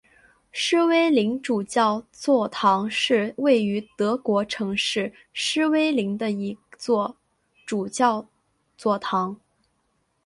[0.51, 7.15] 诗威林主教座堂是位于德国城市诗威林的一座
[7.67, 8.27] 主教
[8.75, 9.39] 座堂。